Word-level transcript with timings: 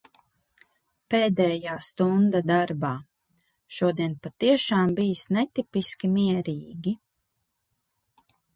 Pēdējā 1.13 1.75
stunda 1.87 2.41
darbā. 2.51 2.91
Šodien 3.81 4.17
patiešām 4.25 4.97
bijis 5.03 5.23
netipiski 5.39 6.13
mierīgi. 6.17 6.99